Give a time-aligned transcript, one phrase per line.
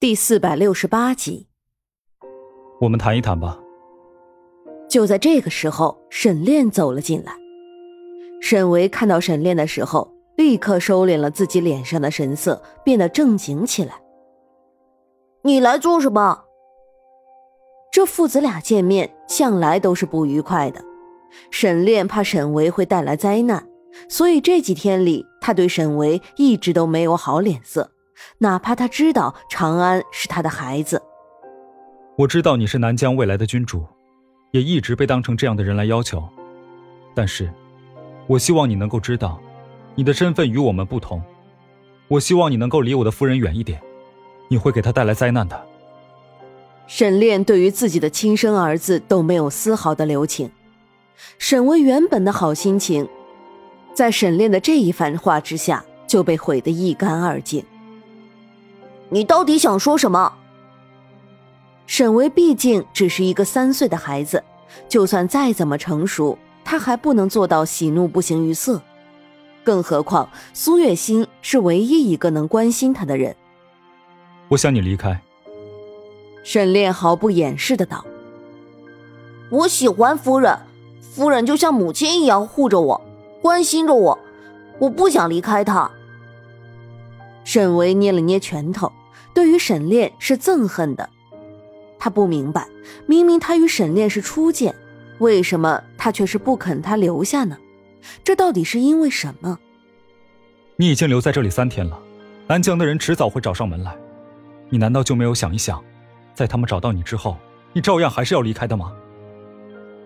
[0.00, 1.46] 第四百六十八集，
[2.80, 3.60] 我们谈一谈吧。
[4.88, 7.34] 就在这个时候，沈炼走了进来。
[8.40, 14.00] 沈维看到沈炼的时候，立刻收敛了自己脸上的神色，变得正经起来。
[15.42, 16.44] 你来做什么？
[17.92, 20.82] 这父子俩见面向来都是不愉快的。
[21.50, 23.68] 沈炼怕沈维会带来灾难，
[24.08, 27.90] 所以这几天里，他对沈维一直都没有好脸色。
[28.38, 31.00] 哪怕他知道长安是他的孩子，
[32.16, 33.86] 我知道你是南疆未来的君主，
[34.50, 36.22] 也一直被当成这样的人来要求。
[37.14, 37.52] 但是，
[38.26, 39.40] 我希望你能够知道，
[39.94, 41.22] 你的身份与我们不同。
[42.08, 43.80] 我希望你能够离我的夫人远一点，
[44.48, 45.66] 你会给她带来灾难的。
[46.86, 50.50] 沈炼对于自己的亲生儿子都没有丝毫的留情，
[51.38, 53.08] 沈巍原本的好心情，
[53.94, 57.64] 在沈炼的这一番话之下就被毁得一干二净。
[59.10, 60.32] 你到底想说什么？
[61.86, 64.42] 沈巍毕竟只是一个三岁的孩子，
[64.88, 68.80] 就算再怎么成熟，他还不能做到喜怒不形于色。
[69.64, 73.34] 更何况苏月心是唯一一个能关心他的人。
[74.48, 75.20] 我想你离开。
[76.44, 78.04] 沈炼毫不掩饰的道
[79.50, 80.56] ：“我喜欢夫人，
[81.00, 83.00] 夫人就像母亲一样护着我，
[83.42, 84.18] 关心着我，
[84.78, 85.90] 我不想离开她。”
[87.44, 88.90] 沈巍捏了捏拳头。
[89.32, 91.08] 对于沈炼是憎恨的，
[91.98, 92.66] 他不明白，
[93.06, 94.74] 明明他与沈炼是初见，
[95.18, 97.56] 为什么他却是不肯他留下呢？
[98.24, 99.58] 这到底是因为什么？
[100.76, 101.98] 你已经留在这里三天了，
[102.48, 103.94] 安江的人迟早会找上门来，
[104.68, 105.82] 你难道就没有想一想，
[106.34, 107.36] 在他们找到你之后，
[107.72, 108.92] 你照样还是要离开的吗？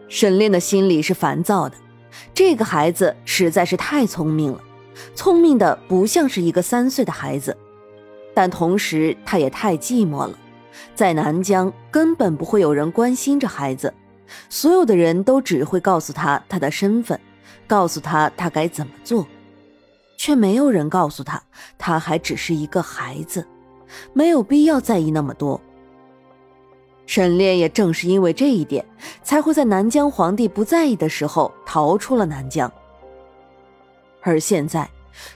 [0.08, 1.76] 沈炼的心里是烦躁的，
[2.34, 4.60] 这个孩子实在是太聪明了，
[5.14, 7.56] 聪明的不像是一个三岁的孩子。
[8.34, 10.38] 但同时，他也太寂寞了。
[10.94, 13.94] 在南疆，根本不会有人关心这孩子，
[14.48, 17.18] 所有的人都只会告诉他他的身份，
[17.66, 19.24] 告诉他他该怎么做，
[20.16, 21.40] 却没有人告诉他
[21.78, 23.46] 他还只是一个孩子，
[24.12, 25.60] 没有必要在意那么多。
[27.06, 28.84] 沈炼也正是因为这一点，
[29.22, 32.70] 才会在南疆皇帝不在意的时候逃出了南疆，
[34.22, 34.90] 而现在，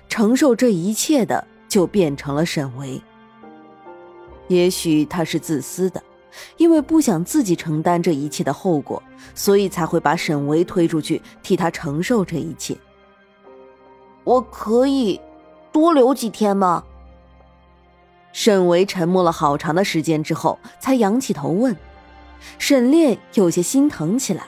[0.09, 1.47] 承受这一切的。
[1.69, 3.01] 就变成了沈维。
[4.49, 6.03] 也许他是自私的，
[6.57, 9.03] 因为不想自己承担这一切的后果，
[9.35, 12.77] 所以才会把沈维推出去替他承受这一切。
[14.25, 15.21] 我可以
[15.71, 16.83] 多留几天吗？
[18.33, 21.77] 沈维沉默了好长的时间之后，才仰起头问。
[22.59, 24.45] 沈炼有些心疼起来，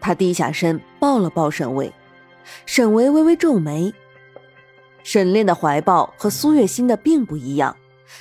[0.00, 1.92] 他低下身抱了抱沈维，
[2.66, 3.92] 沈维微微皱眉。
[5.04, 7.76] 沈炼的怀抱和苏月心的并不一样，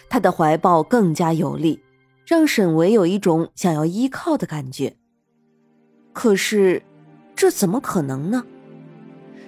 [0.09, 1.81] 他的怀抱更加有力，
[2.27, 4.95] 让沈维有一种想要依靠的感觉。
[6.11, 6.83] 可是，
[7.35, 8.43] 这怎么可能呢？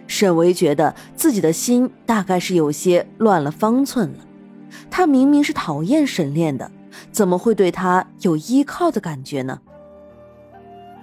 [0.07, 4.19] 沈维觉得自己的心大概是有些乱了方寸了。
[4.89, 6.71] 他明明是讨厌沈炼的，
[7.11, 9.61] 怎么会对他有依靠的感觉呢？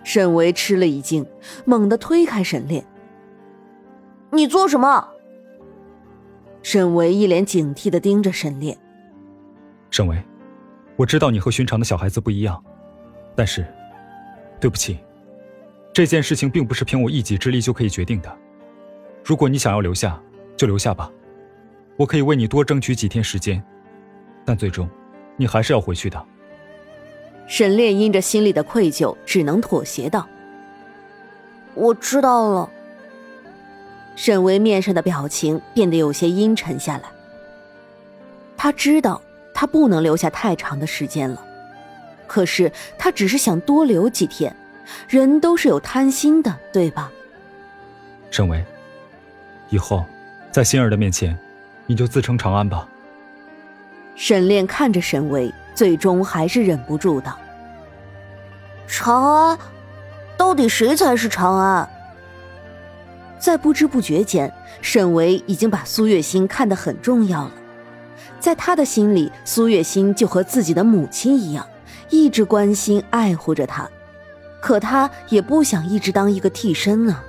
[0.03, 1.27] 沈维吃了一惊，
[1.65, 2.85] 猛地推开沈炼
[4.33, 5.11] ：“你做什么？”
[6.73, 8.75] 沈维一脸警惕的盯着沈炼。
[9.91, 10.17] 沈维，
[10.97, 12.65] 我知道你和寻常的小孩子不一样，
[13.37, 13.63] 但是，
[14.59, 14.97] 对不起，
[15.93, 18.39] 这件事情并不是凭我一己之力就可以决定的。
[19.23, 20.19] 如果你想要留下，
[20.57, 21.13] 就留下吧，
[21.99, 23.63] 我可以为你多争取几天时间，
[24.43, 24.89] 但最终，
[25.37, 26.25] 你还是要回去的。
[27.47, 30.27] 沈烈因着心里的愧疚，只能妥协道
[31.77, 32.71] ：“我知道了。”
[34.15, 37.05] 沈巍面上的表情变得有些阴沉下来。
[38.57, 39.21] 他知道
[39.55, 41.45] 他不能留下太长的时间了，
[42.27, 44.55] 可是他只是想多留几天。
[45.09, 47.11] 人都是有贪心的，对吧？
[48.31, 48.63] 沈巍，
[49.71, 50.05] 以后
[50.51, 51.39] 在心儿的面前，
[51.87, 52.87] 你就自称长安吧。
[54.17, 57.39] 沈炼看着沈巍，最终还是忍不住道
[58.87, 59.59] ：“长安，
[60.37, 61.89] 到底谁才是长安？”
[63.43, 67.53] 在不知不觉间，沈维已经把苏月心看得很重要了。
[68.39, 71.67] 在他的心里，苏月心就和自己的母亲一样，
[72.09, 73.91] 一直关心爱护着他。
[74.61, 77.21] 可他也不想一直当一个替身啊。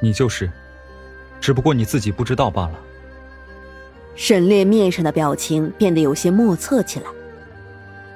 [0.00, 0.48] 你就是，
[1.40, 2.74] 只不过你自己不知道罢了。
[4.14, 7.06] 沈烈面上的表情变得有些莫测起来。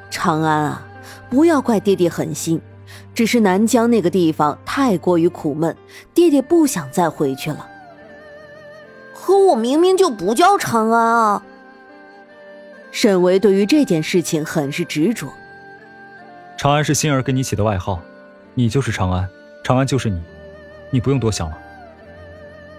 [0.09, 0.87] 长安啊，
[1.29, 2.61] 不要怪爹爹狠心。
[3.15, 5.77] 只是南疆那个地方太过于苦闷，
[6.15, 7.69] 爹爹不想再回去了。
[9.15, 11.43] 可我明明就不叫长安啊！
[12.93, 15.33] 沈维对于这件事情很是执着。
[16.57, 18.01] 长安是心儿给你起的外号，
[18.55, 19.29] 你就是长安，
[19.63, 20.23] 长安就是你，
[20.91, 21.59] 你不用多想了。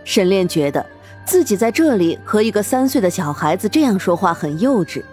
[0.04, 0.84] 沈炼觉得
[1.26, 5.04] 自己在这里和一个三岁的小孩子这样说话很幼稚，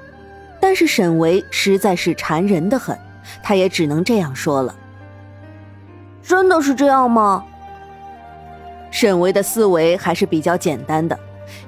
[0.61, 2.97] 但是沈维实在是缠人的很，
[3.43, 4.75] 他也只能这样说了。
[6.27, 7.45] 真的是这样吗？
[8.91, 11.19] 沈维的思维还是比较简单的，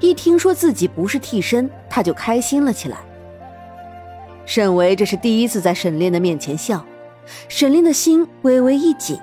[0.01, 2.99] 一听说自己不是替身，他就开心了起来。
[4.45, 6.85] 沈维这是第一次在沈炼的面前笑，
[7.49, 9.19] 沈炼的心微微一紧，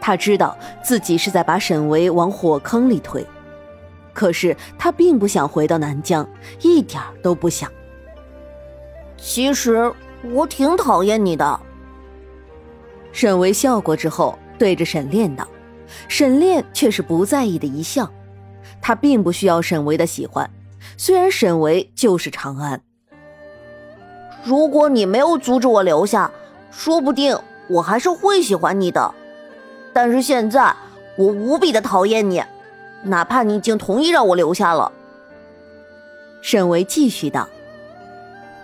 [0.00, 3.26] 他知道自己是在把沈维往火坑里推，
[4.12, 6.26] 可是他并不想回到南疆，
[6.60, 7.70] 一点都不想。
[9.16, 9.92] 其实
[10.22, 11.60] 我挺讨厌你的。
[13.12, 15.46] 沈维笑过之后，对着沈炼道。
[16.08, 18.10] 沈炼却是不在意的一笑，
[18.80, 20.48] 他并不需要沈维的喜欢，
[20.96, 22.80] 虽然沈维就是长安。
[24.42, 26.30] 如果你没有阻止我留下，
[26.70, 27.38] 说不定
[27.68, 29.14] 我还是会喜欢你的。
[29.92, 30.74] 但是现在
[31.16, 32.42] 我无比的讨厌你，
[33.02, 34.90] 哪怕你已经同意让我留下了。
[36.40, 37.46] 沈维继续道：“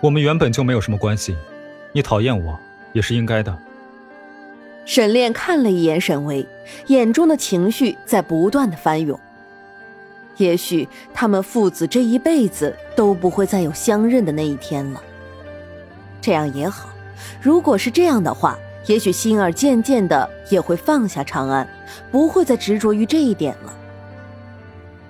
[0.01, 1.37] 我们原本就没有什么关系，
[1.93, 2.59] 你讨厌我
[2.91, 3.55] 也是应该的。”
[4.89, 6.43] 沈炼看了一眼沈巍，
[6.87, 9.19] 眼中的情绪在不断的翻涌。
[10.37, 14.99] 也许他们父子这一辈子都不会再有相认的那一天了。
[16.19, 16.89] 这样也好，
[17.39, 18.57] 如果是这样的话，
[18.87, 21.69] 也许心儿渐渐的也会放下长安，
[22.09, 23.71] 不会再执着于这一点了。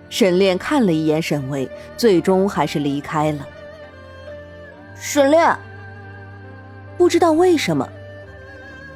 [0.09, 3.47] 沈炼看了一眼沈巍，最终还是离开了。
[4.93, 5.57] 沈炼，
[6.97, 7.87] 不知道为什么。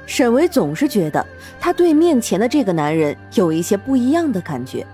[0.06, 1.26] 沈巍总是觉得
[1.60, 4.86] 他对面前的这个男人有一些不一样的感觉，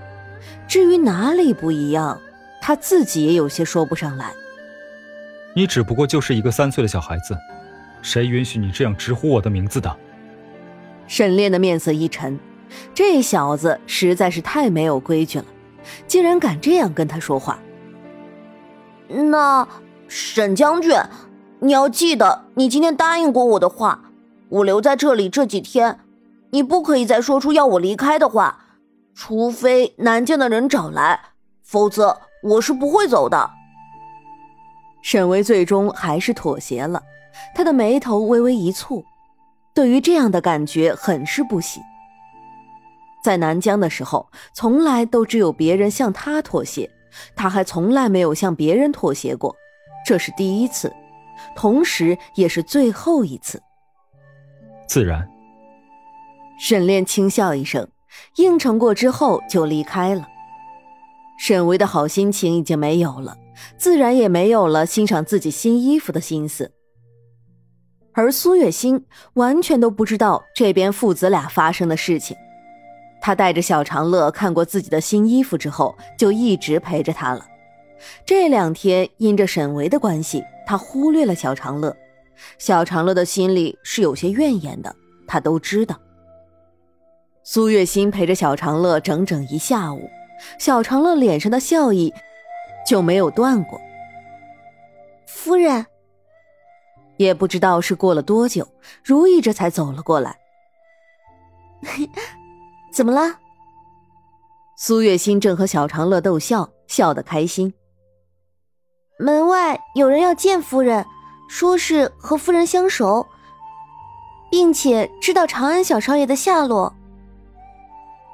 [0.68, 2.20] 至于哪里不一样，
[2.62, 4.32] 他自己也有些说不上来。
[5.56, 7.36] 你只不过就是一个三岁的小孩子，
[8.02, 9.94] 谁允许你这样直呼我的名字的？
[11.08, 12.40] 沈炼的面色一沉，
[12.94, 15.46] 这小子实在是太没有规矩了，
[16.06, 17.60] 竟然敢这样跟他说话。
[19.08, 19.68] 那
[20.08, 20.94] 沈将军，
[21.62, 24.04] 你要记得你今天答应过我的话。
[24.50, 26.00] 我留在这里这几天，
[26.52, 28.66] 你不可以再说出要我离开的话，
[29.14, 31.20] 除非南疆的人找来，
[31.62, 33.52] 否则我是不会走的。
[35.02, 37.04] 沈巍最终还是妥协了，
[37.54, 39.04] 他的眉头微微一蹙，
[39.74, 41.80] 对于这样的感觉很是不喜。
[43.24, 46.90] 在南疆的时候，从来都只有别人向他妥协，
[47.36, 49.56] 他还从来没有向别人妥协过，
[50.06, 50.92] 这是第一次，
[51.56, 53.62] 同时也是最后一次。
[54.90, 55.30] 自然。
[56.60, 57.88] 沈炼轻笑一声，
[58.38, 60.28] 应承过之后就离开了。
[61.38, 63.38] 沈维的好心情已经没有了，
[63.78, 66.72] 自然也没有了欣赏自己新衣服的心思。
[68.14, 69.06] 而苏月心
[69.36, 72.36] 完全都不知道这边父子俩发生的事情。
[73.22, 77.46] 他带着小长乐看过自己的新衣服之后，就一直陪着他了。
[78.26, 81.96] 这两天因着沈维的关系，他忽略了小长乐。
[82.58, 84.96] 小长乐的心里是有些怨言的，
[85.28, 86.00] 他都知道。
[87.44, 90.10] 苏月心陪着小长乐整整一下午，
[90.60, 92.14] 小长乐脸上的笑意
[92.88, 93.80] 就没有断过。
[95.28, 95.86] 夫人，
[97.18, 98.68] 也不知道是过了多久，
[99.04, 100.38] 如意这才走了过来。
[102.94, 103.40] 怎么了？
[104.78, 107.74] 苏月心正和小长乐逗笑，笑得开心。
[109.18, 111.06] 门外有人要见夫人。
[111.50, 113.26] 说是和夫人相熟，
[114.52, 116.94] 并且知道长安小少爷的下落。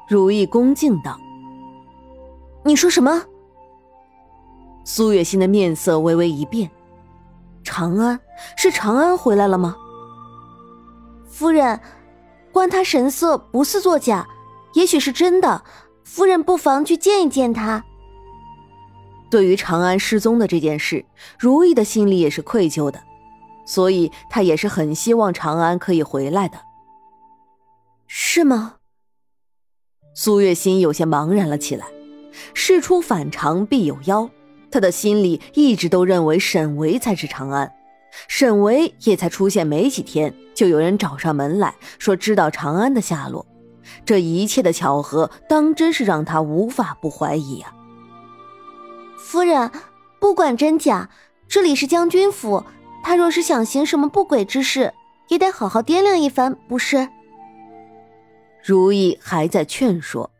[0.07, 1.17] 如意恭敬道
[2.63, 3.23] ：“你说什么？”
[4.83, 6.69] 苏月心的面色微微一变
[7.63, 8.19] ：“长安
[8.57, 9.75] 是长安回来了吗？”
[11.25, 11.79] 夫人，
[12.51, 14.27] 观他神色不似作假，
[14.73, 15.63] 也许是真的。
[16.03, 17.83] 夫人不妨去见一见他。
[19.31, 21.03] 对于长安失踪的这件事，
[21.39, 23.01] 如意的心里也是愧疚的，
[23.65, 26.57] 所以他也是很希望长安可以回来的。
[28.07, 28.75] 是吗？
[30.13, 31.87] 苏月心有些茫然了起来。
[32.53, 34.29] 事出反常必有妖，
[34.69, 37.73] 他的心里一直都认为沈维才是长安。
[38.27, 43.45] 沈维也才出现没几天，就有人找上门来说知道长安的下落。
[44.05, 47.73] 这一切的巧合，当真是让他无法不怀疑呀。
[49.17, 49.71] 夫人，
[50.19, 51.09] 不管真假，
[51.47, 52.63] 这里是将军府，
[53.07, 54.91] 他若是想行什么不轨之事，
[55.27, 57.07] 也得好好掂量一番，不是？
[58.63, 60.31] 如意还在劝说。